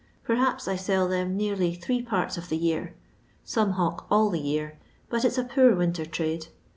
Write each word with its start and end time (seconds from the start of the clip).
Perhaps 0.23 0.67
I 0.67 0.75
sell 0.75 1.07
them 1.07 1.37
nearly 1.37 1.75
.three 1.75 2.01
parts 2.01 2.35
of 2.35 2.49
the 2.49 2.57
year. 2.57 2.95
Some 3.45 3.73
hawk 3.73 4.07
all 4.09 4.31
the 4.31 4.39
year, 4.39 4.79
but 5.11 5.23
it 5.23 5.33
's 5.33 5.37
a 5.37 5.43
poor 5.43 5.75
winter 5.75 6.07
trade. 6.07 6.47